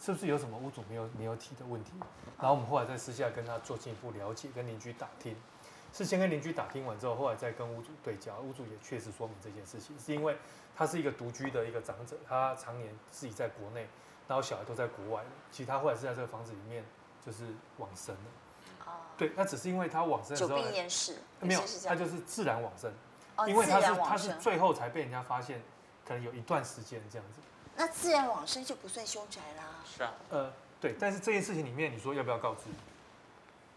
[0.00, 1.92] 是不是有什么屋主没有没有提的问题？
[2.38, 5.36] 然后我们后来在私下跟他做进一步了解，跟邻居打听。
[5.92, 10.36] 是先跟邻居打听完之后，后来再跟屋主对焦，屋主也确实说明这件事情，是因为
[10.76, 13.88] 他是一个独居的一个长者，他常年自己在国内，
[14.28, 16.84] 然后小孩都在国外，其实他后来是在这个房子里面
[17.24, 17.46] 就是
[17.78, 18.20] 往生了。
[18.86, 18.92] 哦。
[19.16, 22.92] 对，那只是因为他往生的时候，久病厌世，没有，他就是自然往生，
[23.46, 25.62] 因为他是他是最后才被人家发现，
[26.06, 27.40] 可能有一段时间这样子。
[27.76, 29.64] 那自然往生就不算凶宅啦。
[29.84, 30.12] 是啊。
[30.30, 30.52] 呃。
[30.80, 32.66] 对，但是这件事情里面，你说要不要告知？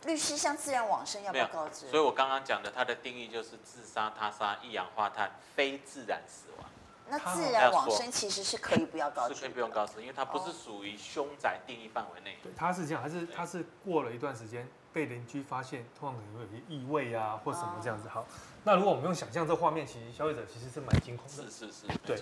[0.06, 1.88] 律师像自然往生要不要告知？
[1.90, 6.68] 所以我刚刚讲的，它的定义就是自杀、他杀、一氧化碳，非自然死亡。
[7.08, 12.38] 那自然往生其实是可以不要告知，是可以不用告知，因为它不是属于凶宅定义范围内。
[12.42, 18.08] 对，它是这样，还是它是过了一段时间被邻居发现，通常可能会有些异味啊，或什么这样子。
[18.08, 18.26] 好，
[18.64, 21.34] 那如果我们用想象这画面，其实消费者其实是蛮惊恐的。
[21.34, 22.18] 是是是，对。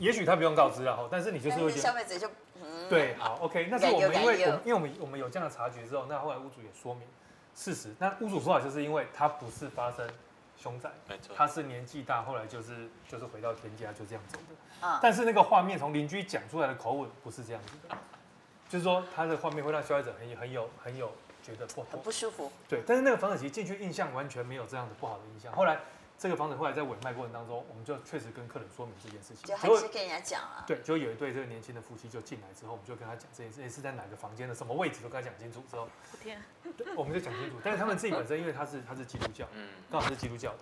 [0.00, 2.28] 也许他不用告知啊，但是你就是会消费者就
[2.88, 3.68] 对，好，OK。
[3.70, 7.06] 那是我们因为我们因为我们我们有这样的察觉之后，那后来屋主也说明
[7.54, 7.94] 事实。
[7.98, 10.08] 那屋主说法就是因为他不是发生。
[10.56, 14.86] 凶宅，没错，他是年纪大，后来就是就是回到天家，就这样走的。
[14.86, 17.96] 啊，但是那个画面从邻居讲出来的口吻不是这样子的，
[18.68, 22.50] 就是说他的画面会让消费者很有很有很有觉得不很不舒服。
[22.68, 25.52] 对，但是那个房子其实进去印象完全没有这样的不好的印象。
[25.52, 25.76] 后来
[26.16, 30.64] 这个房子后来在委卖过程当中，我们就确实跟客人说明这件事情，就还是跟人家讲啊。
[30.66, 35.88] 对，就有一对这个年轻的夫妻就进来之后，我们就跟他讲这件事，是在哪个房间的什么位置都跟他讲清楚之后，
[36.22, 36.42] 天，
[36.76, 37.56] 对，我们就讲清楚。
[37.62, 40.58] 但是他们自己本身因为他是他是基督教，嗯，刚好是基督教的。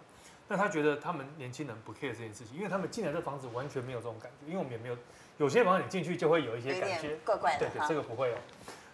[0.48, 4.96] 那他觉得他们年轻人不 care 这件事情，因为他们进来这房子完全没有这种感觉，因为我们也没有，
[5.38, 7.68] 有些房子你进去就会有一些感觉，怪怪的。
[7.70, 8.38] 对对，这个不会哦。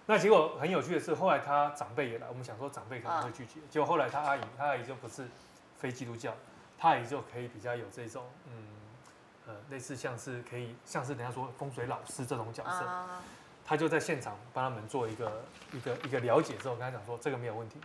[0.07, 5.27] 那结果很有趣的是，后来他长辈也来，我们想说长辈可能会拒绝，结果后来他阿姨，他阿姨就不是
[5.79, 6.33] 非基督教，
[6.79, 8.53] 他也就可以比较有这种，嗯，
[9.49, 12.87] 呃，类似像是可以像是人家说风水老师这种角色，
[13.67, 17.81] 他就在现场帮他们做一个一个一个了解之后，跟他讲说这个没有问题，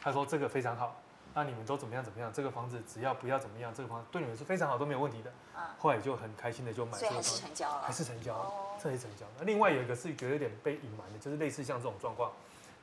[0.00, 1.00] 他说这个非常好。
[1.34, 2.04] 那你们都怎么样？
[2.04, 2.30] 怎么样？
[2.30, 5.32] 这个房子只要不要怎么样，这个房子对你们是非常好，都没有问题的。
[5.54, 8.52] 啊，后来就很开心的就买这个房子，还是成交了，还是成交了，
[8.82, 9.24] 这也成交。
[9.38, 12.30] 那另外有一个是觉得有点被隐瞒的，就是类似像这种状况，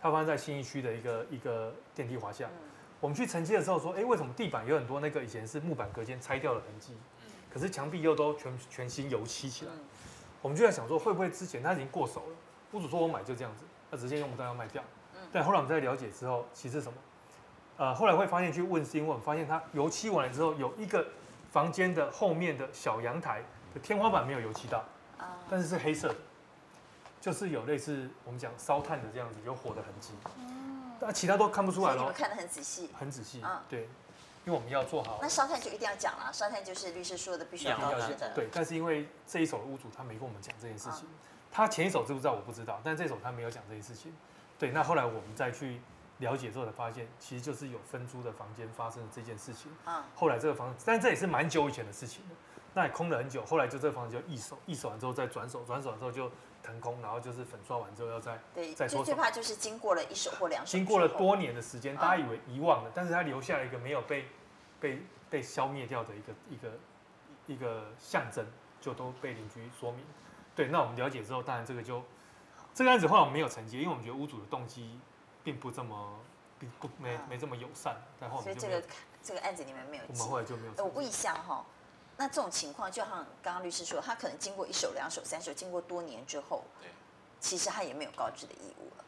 [0.01, 2.49] 它发生在新一区的一个一个电梯华厦。
[2.99, 6.93] 我们去承接的时候说，哎，为什么地板有很多那个以前是木板隔间拆掉的痕迹？
[7.51, 9.71] 可是墙壁又都全全新油漆起来。
[10.41, 12.35] 我们就在想说，会不会之前他已经过手了？
[12.71, 14.83] 屋主说我买就这样子，他直接用不到要卖掉。
[15.31, 16.97] 但后来我们在了解之后，其实什么？
[17.77, 21.07] 呃，后来会发现去问，是因为我们发现它油漆完了之后，有一个
[21.49, 23.41] 房间的后面的小阳台
[23.73, 24.83] 的天花板没有油漆到，
[25.49, 26.15] 但是是黑色的，
[27.21, 30.11] 就是有类似我们讲烧炭的这样子有火的痕迹，
[30.99, 31.99] 但其他都看不出来了。
[31.99, 33.81] 你们看得很仔细，很仔细，对，
[34.45, 35.19] 因为我们要做好。
[35.21, 37.77] 那烧炭就一定要讲了，烧炭就是律师说的必须要。
[38.35, 41.07] 对，但是因为这一手的屋主他没跟我们讲这件事情，
[41.51, 44.13] 他前一手知不知道我不知道，但这一手他没有讲这件事情。
[44.57, 45.81] 对，那后来我们再去。
[46.19, 49.71] 了解之后才发现，其实就是有分租的房间发生了这件事情。
[49.85, 52.35] 啊，后来这个房子，但这也是蛮久以前的事情了，
[52.73, 53.45] 那也空了很久。
[53.45, 56.29] 后来就这个房子就一手，一手完之后再转手，转手完之后就
[56.69, 59.03] 腾空，然后就是粉刷完之后要再对，再说。
[59.03, 64.27] 最怕就是经过了一手或两手，经过了多年的时间，大家以为遗忘了，但是他留下了一个没有被
[64.79, 66.71] 被被消灭掉的一个一个
[67.47, 68.45] 一个象征，
[68.79, 70.05] 就都被邻居说明。
[70.55, 72.03] 对，那我们了解之后，当然这个就
[72.73, 74.99] 这个案子后来我们没有承接，因为我们觉得屋主的动机。
[75.41, 76.19] 并不这么，
[76.59, 78.87] 并不没没这么友善，但后面就所以这个
[79.23, 80.73] 这个案子你们没有，我们后来就没有。
[80.83, 81.65] 我问一下哈，
[82.19, 86.89] 那这种情况就像刚刚律师说，他可能经过一手、两手、三手，经过多年之后，对，
[87.39, 89.05] 其实他也没有告知的义务了。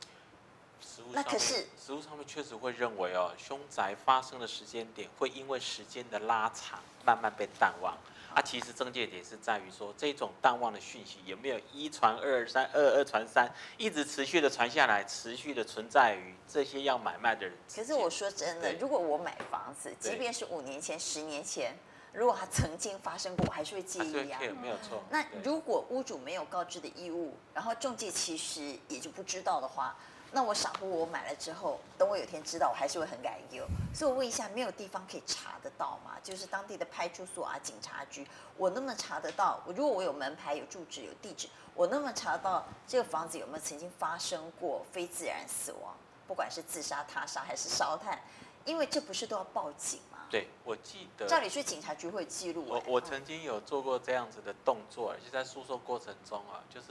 [0.79, 7.97] 实物那可是实物上面确实会认为哦，凶宅发生的时间点会因为时间的拉长，慢慢被淡忘。
[8.33, 17.53] 啊，其实症结点是在于说，这种淡忘的讯息有没有一传二、三二二传三，一直持续的传下来，持续的存在于这些要买卖的人。
[17.75, 21.75] 可是我说真的，如果我买房子，即便是五年前、十年前，
[22.13, 24.39] 如果它曾经发生过，我还是会介意啊。
[24.61, 25.01] 没有错。
[25.09, 29.95] 那如果屋主没有告知的义务，然后中介其实也就不知道的话。
[30.33, 33.65] 那我傻乎，我买了之后，等我有天知道，我还是会很感忧。
[33.93, 36.15] 所以我问一下，没有地方可以查得到吗？
[36.23, 39.61] 就是当地的派出所啊、警察局，我能不能查得到？
[39.67, 45.93] 如果我有门牌、有住址、有地址，我能不能查得到这个房子有没有曾经发生过非自然死亡？
[46.27, 48.17] 不管是自杀、他杀还是烧炭，
[48.63, 50.10] 因为这不是都要报警吗？
[50.31, 51.27] 对，我记得。
[51.27, 52.65] 叫你去，警察局会记录。
[52.67, 56.87] 我我曾经有做过这样子的动作，而且在诉讼过程中啊，就是。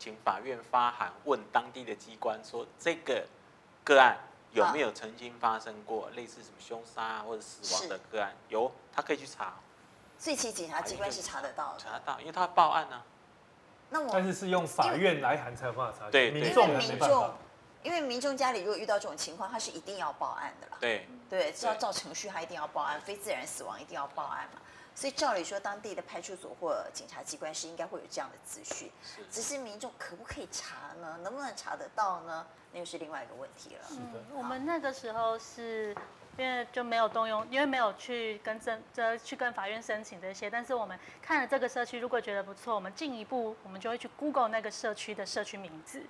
[0.00, 3.26] 请法院发函问当地的机关说，这个
[3.82, 4.16] 个案
[4.52, 8.32] 有没有曾经发生过类似什么凶杀啊或者死亡的个案？
[8.48, 9.56] 有，他可以去查。
[10.16, 11.80] 所以其实警察机关是查得到的。
[11.80, 13.04] 查得到，因为他报案呢、啊。
[13.90, 16.10] 那我但是是用法院来函才有办法查。
[16.12, 17.34] 对，民众民众，
[17.82, 20.76] 因为民众家里如果遇到这种情况，他是一定要报案的啦。
[20.80, 24.60] 对对，是要照程序，他一定要报案，非自然死亡一定要报案嘛。
[24.94, 31.16] 所以照理说，当地的派出所或警察机关是应该会有这样的资讯，是只是民众可不可以查呢？
[31.22, 32.44] 能不能查得到呢？
[32.72, 33.86] 那又是另外一个问题了。
[33.92, 35.94] 嗯，我们那个时候是
[36.36, 46.02] 因为就没有动用，因为没有去跟政这去跟法院申请这些，但是我们看了这个社区，如果觉得不错，我们进一步我们就会去 Google 那个社区的社区名字。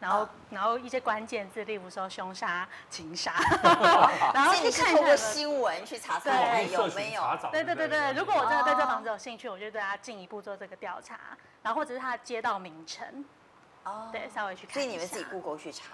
[0.00, 3.32] 然后然后一些关键字，例如说凶杀、情杀，
[4.34, 7.22] 然后你看一下新闻去查查看有没有？
[7.50, 11.18] 对对对对，如果我真的对这房子有兴趣，我就对他进一步做这个调查，
[11.62, 13.24] 然后或者是他的街道名称，
[13.84, 14.74] 哦，对，稍微去看。
[14.74, 15.84] 所以你们自己 Google 去查。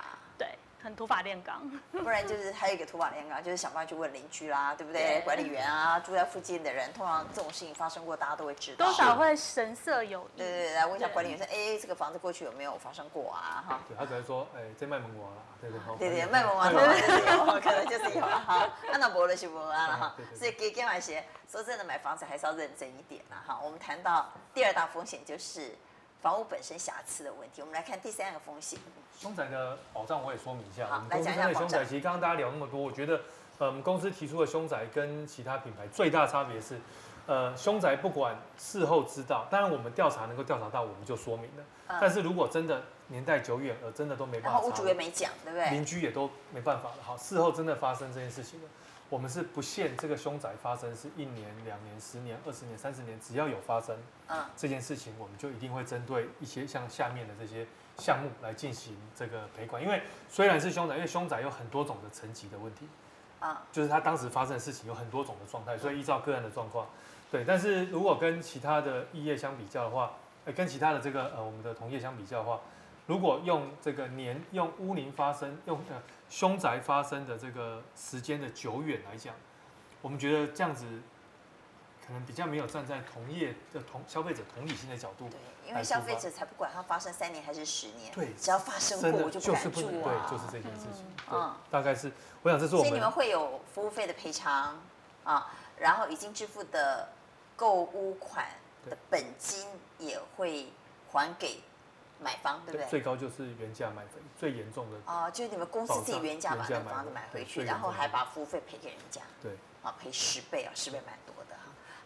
[0.80, 0.90] 对。
[0.90, 5.02] 很土法炼钢，不然就是还有一个土法炼钢，就是想办法去问邻居啦，对不对？
[5.02, 8.86] 对管理员啊，住在附近的人，通常这种事情发生过，大家都会知道。
[8.86, 10.38] 多少会神色有异。
[10.38, 13.62] 对对对，来问一下管理员说，哎，这个房子过去有没有发生过啊？
[13.68, 13.80] 哈。
[13.88, 18.42] 对，他可能说，哎，在卖萌娃啦，对对对对，卖萌娃，可能就是有，可能就是有啊。
[18.46, 20.16] 哈，那不了就不啊了哈。
[20.34, 23.42] 所以给给买鞋，说真的，买房子还是要认真一点啦。
[23.46, 25.76] 哈，我们谈到第二大风险就是。
[26.22, 28.78] 房屋本身瑕疵的问题，我们来看第三个风险。
[29.20, 30.86] 凶宅的保障我也说明一下。
[30.86, 33.20] 好，我们公司的凶宅，其实刚刚大家聊那么多，我觉得，
[33.58, 36.80] 呃，我们公司提出的凶宅跟其他品牌最大差别是，
[37.26, 41.64] 呃，凶宅不管事后知道，当然我们调查能够调查到，我们就说明了。
[41.88, 45.68] 嗯、但是如果真的年代久远，而真的都没办法，然后屋主也没讲，对不对？
[45.68, 46.96] 邻居也都没办法了。
[47.02, 48.68] 好，事后真的发生这件事情了。
[49.10, 53.94] 我们是不限这个凶宅发生是一年、两年、十年、二十年、三十年，只要有发生，
[54.28, 57.66] 嗯这件事情我们就一定会针对一些像下面的这些
[58.00, 59.80] 项目来进行这个赔款。
[59.80, 62.88] 因为虽然是凶宅，因为凶宅有很多种的层级的问题，
[63.70, 66.86] 就是他当时发生的事情有很多种的状态，所以依照个案的状况，
[67.30, 67.44] 对。
[67.44, 70.12] 但是如果跟其他的异业相比较的话，
[70.56, 72.58] 跟其他的这个呃我们的同业相比较的话，
[73.06, 76.00] 如果用这个年用屋龄发生用呃。
[76.30, 79.34] 凶宅发生的这个时间的久远来讲，
[80.00, 80.86] 我们觉得这样子
[82.10, 85.28] 可能比较没有站在同业的同消费者同理心的角度。
[85.28, 90.26] 对，因为消费者才不管它发生三年还是十年，对，只要发生过我就不敢住啊。
[90.28, 91.06] 对，就是这件事情。
[91.30, 92.10] 嗯，大概是，
[92.42, 92.88] 我想这是我们。
[92.88, 94.76] 所以你们会有服务费的赔偿
[95.22, 97.08] 啊，然后已经支付的
[97.54, 98.44] 购物款
[98.88, 99.68] 的本金
[99.98, 100.66] 也会
[101.12, 101.60] 还给。
[102.22, 102.86] 买方对不对？
[102.86, 109.22] 最高就是原价买房，最严重的哦，就是你们公司自己原价把那个房子买回去，然后还把服务费赔给人家。
[109.42, 111.34] 对，啊，赔十倍啊，十倍蛮多。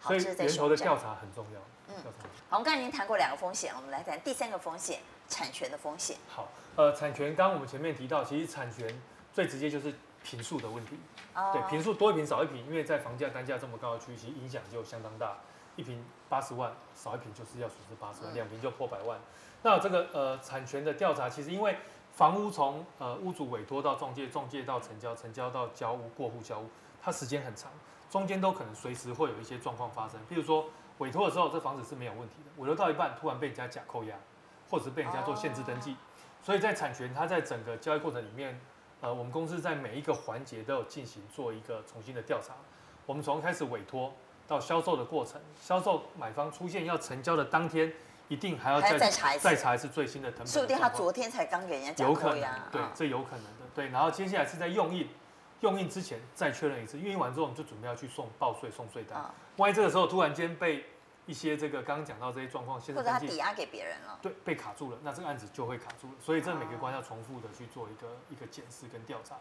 [0.05, 1.59] 好，所以源头的调查很重要。
[1.89, 1.95] 嗯，
[2.47, 6.15] 好，我们刚才已经谈过两个风险，我们来谈第三个风险，产权的风险。
[6.27, 8.87] 好，呃，产权刚刚我们前面提到，其实产权
[9.33, 10.99] 最直接就是平数的问题。
[11.33, 11.49] 哦。
[11.53, 15.37] 对，平数多一平少一平，因为在房价单价这么高的区域，其实影响就相当大。
[15.75, 19.19] 一平八十万，少一平就是要损失八十万，两平就破百万。
[19.61, 21.75] 那这个呃产权的调查，其实因为
[22.13, 26.69] 房屋从呃屋主委托到中介，中介到成交，成交到交屋过户交屋，
[27.01, 27.69] 它时间很长，
[28.09, 30.19] 中间都可能随时会有一些状况发生。
[30.29, 30.65] 譬如说
[30.99, 34.15] 委托的时候，这房子是没有问题的，委托到一半突然被人家假扣押，
[34.69, 35.95] 或者是被人家做限制登记，
[36.41, 38.59] 所以在产权它在整个交易过程里面，
[39.01, 42.53] 呃我们公司在每一个环节都有进行做一个重新的调查。
[43.05, 44.13] 我们从开始委托
[44.47, 47.93] 到销售的过程，销售买方出现要成交的当天。
[48.27, 50.47] 一定还要再再查一次，再查一次最新的謄本。
[50.47, 52.67] 说不定他昨天才刚给人家讲过呀。
[52.71, 53.67] 对，这有可能的。
[53.75, 55.07] 对，然后接下来是在用印，
[55.65, 59.19] 用印之前再确认一次，印完之后我们就准备要去送报税、送税单。
[59.57, 60.85] 万一这个时候突然间被
[61.25, 66.13] 一些这个刚刚讲到这些状况，现在或者他抵押给别人了，对，被卡住了，那这个案子就会卡住了。
[66.21, 69.35] 所以这每个关要重复的去做一个一个检视跟调查，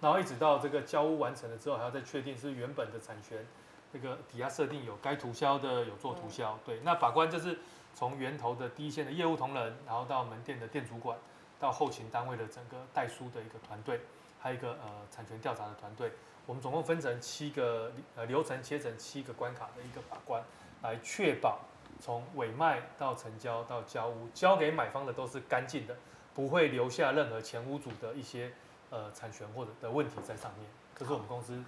[0.00, 3.46] 然后一直到这个交屋完成了之后，还要再确定是原本的产权，
[3.92, 6.58] 这个抵押设定有该涂销的有做涂销。
[6.64, 7.58] 对，那法官就是。
[7.92, 11.18] 从源头的第一线的业务同仁，然后到门店的店主管，
[11.58, 14.00] 到后勤单位的整个代书的一个团队，
[14.40, 16.12] 还有一个呃产权调查的团队，
[16.46, 20.42] 我们总共分成七个呃流程，切成七个关卡的一个把关，
[20.82, 21.60] 来确保
[22.00, 25.96] 从委卖到成交到交屋，交给买方的都是干净的，
[26.34, 28.52] 不会留下任何前屋主的一些
[28.90, 30.66] 呃产权或者的问题在上面。
[30.96, 31.62] 这是我们公司。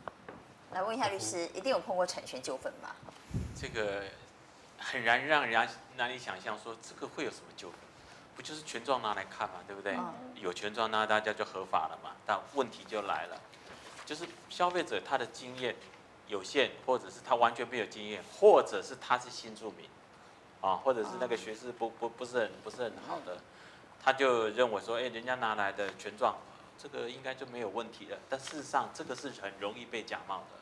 [0.72, 2.96] 来问一下律师，一定有碰过产权纠纷吧？
[3.54, 4.02] 这个。
[4.84, 7.78] 很难让人家难以想象，说这个会有什么纠纷？
[8.34, 9.96] 不就是权状拿来看嘛，对不对？
[10.36, 12.10] 有权状那大家就合法了嘛。
[12.26, 13.40] 但问题就来了，
[14.04, 15.76] 就是消费者他的经验
[16.28, 19.88] 有限，或者是他完全没有经验，或者是他是新住民，
[20.60, 23.38] 啊，或者是那个学识不不不是很不是很好的，
[24.02, 26.36] 他就认为说，哎，人家拿来的权状，
[26.78, 28.18] 这个应该就没有问题了。
[28.28, 30.61] 但事实上，这个是很容易被假冒的。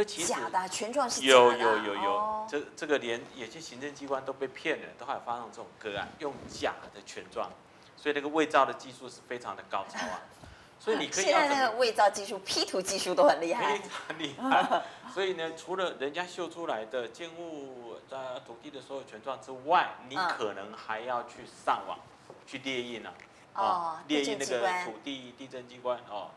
[0.00, 7.50] 所以其实假的权状是有有有有，这这个连有些行政机关都被骗了，都还有发生这种个案，用假的权状，
[7.98, 10.22] 所以那个伪造的技术是非常的高超啊。
[10.80, 14.82] 所以你可以现在那个伪造技术、P 图技术都很厉害， 非常厉害。
[15.12, 21.98] 所以呢，除了人家秀出来的建物的土地的所有权状之外，你可能还要去上网
[22.46, 23.12] 去列印啊，
[23.52, 26.30] 啊，列印那个土地地震机关哦。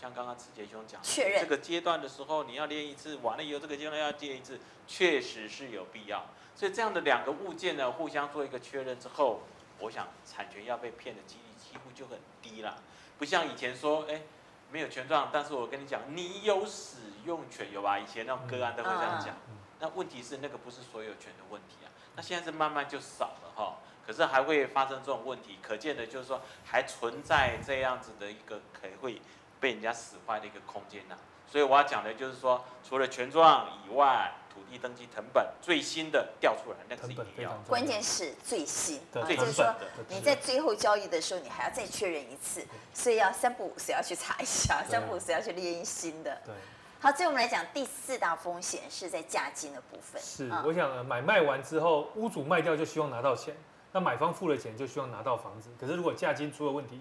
[0.00, 6.24] 像刚刚子杰兄讲，确认这个阶段的时候，你要练一次，完了以后这个阶段要练一次，确实是有必要。
[6.54, 9.40] 所以这样的两个物件呢，互相做一个确认之后，
[9.80, 12.80] 我想产权要被骗的几率几乎就很低了，
[13.18, 14.22] 不像以前说，哎，
[14.70, 17.98] 没有权状，但是我跟你讲，你有使用权，有吧？
[17.98, 19.34] 以前那种个案都会这样讲。
[19.80, 29.20] 那问题是那个不是所有权的问题啊，那现在是慢慢就少了哈，可是还会发生这种问题，可见的就是说还存在这样子的一个可能会
[29.60, 31.16] 被人家使坏的一个空间呐。
[31.46, 37.56] 所以我要讲的就是说，除了权状以外，土地登记成本最新的调出来，那个是一定要。
[37.66, 39.74] 关键是最新，对，就是说
[40.08, 46.38] 你在最后交易的时候，你还要再确认一次，所以要三不五时要去查一下，三不五时要去列印新的。
[46.44, 46.54] 对。
[47.00, 50.20] 好，最后我们来讲第四大风险是在价金的部分。
[50.20, 53.56] 是，我想买卖完之后，屋主卖掉就希望拿到钱，
[53.92, 55.70] 那买方付了钱就希望拿到房子。
[55.80, 57.00] 可是如果价金出了问题，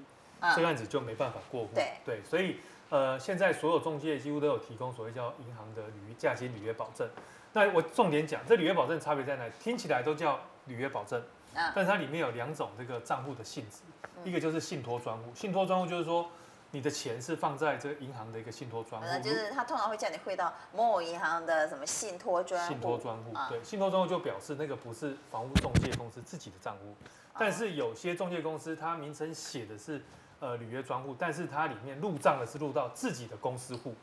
[0.56, 1.70] 这个案子就没办法过户。
[1.74, 2.58] 对对，所以
[2.90, 7.10] 呃，现在所有中介几乎都有提供所谓叫银行的履价金履约保证。
[7.54, 9.52] 那我重点讲，这履约保证差别在哪里？
[9.60, 11.22] 听起来都叫履约保证，
[11.54, 13.82] 但是它里面有两种这个账户的性质，
[14.24, 16.28] 一个就是信托专户，信托专户就是说。
[16.72, 22.68] 你的钱是放在这个银行的一个信托专户，就是他通常会叫你汇到某某银行的什么信托专户。
[22.68, 26.94] 信托专户，对，信托专户就表示那个不是房屋中介公司自己的账户，
[27.40, 30.04] 但是有些中介公司它名称写的是
[30.40, 33.96] 呃履约专户，但是它里面入账的是入到自己的公司户。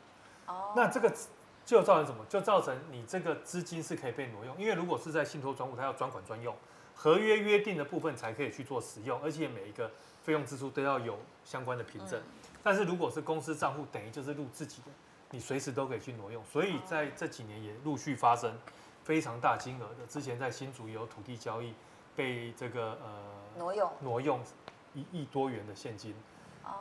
[0.47, 0.73] 哦。
[0.75, 1.11] 那这个
[1.65, 2.23] 就造成什么？
[2.29, 6.55] 就造成你这个资金是可以被挪用，因为如果是在信托专户，它要专款专用，
[6.95, 9.89] 合约约定的部分才可以去做使用，而且每一个
[10.23, 12.19] 费用支出都要有相关的凭证。
[12.19, 12.23] 嗯
[12.65, 14.87] 但是如果是公司账户，等于就是入自己的，
[15.29, 16.43] 你随时都可以去挪用。
[16.45, 18.57] 所以在这几年也陆续发生
[19.03, 21.75] 非常大金额的，之前在新竹有土地交易
[22.15, 23.21] 被这个呃
[23.59, 24.41] 挪用挪用
[24.95, 26.15] 一亿多元的现金，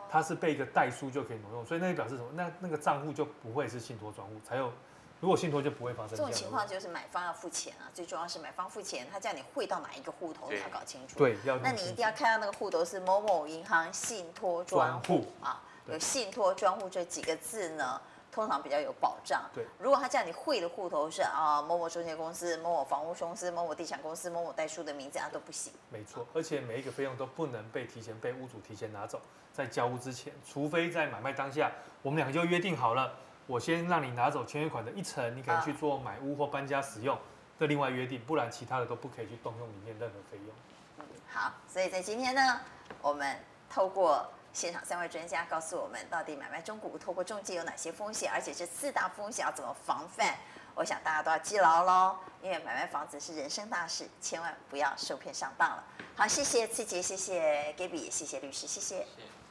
[0.09, 2.31] 它是被一个代书就可以挪用，所以那就表示什么？
[2.33, 4.73] 那那个账户就不会是信托专户，才有。
[5.21, 11.17] 如果信托就不会发生这，这种情况，就是买方要付钱啊，最重要是买方付钱，他叫你汇到哪一个户头，你要搞清楚。
[11.17, 11.57] 对，要。
[11.59, 17.99] 那你一定要看到那个户头是某某银行信托专户啊，有信托专户这几个字呢，
[18.35, 19.49] 通常比较有保障。
[19.55, 19.65] 对。
[19.79, 25.73] 如果他叫你汇的户头是啊某某中介公司、某某房屋公司、某某地产公司、某某代书的名字啊，都不行。
[25.89, 29.21] 没错，而且每一个费用都不能被提前被屋主提前拿走，
[29.53, 31.71] 在交屋之前，除非在买卖当下，
[32.03, 33.13] 我们两个就约定好了。
[33.47, 37.17] 我先让你拿走签约款的一层，你可以去做买屋或搬家使用
[37.59, 40.55] 的另外约定，不然其他的都不可以去动用里面任何费用。
[40.99, 42.61] 嗯，好，所以在今天呢，
[43.01, 43.39] 我们
[43.71, 50.37] 透过现场三位专家告诉我们，到底买卖中古透过中介有哪些风险，而且这四大风险要怎么防范？
[50.77, 55.85] 我想大家都要记牢喽，因为买卖房子是人生大事，千万不要受骗上当了。
[56.17, 58.99] 好，谢谢次杰，谢谢 Gaby，谢谢律师，谢谢。
[58.99, 59.44] 谢谢